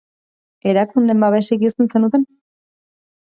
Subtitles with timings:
[0.71, 2.25] Erakundeen babesik izan zenuten?